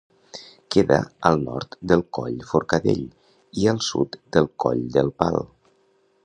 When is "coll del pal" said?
4.65-5.41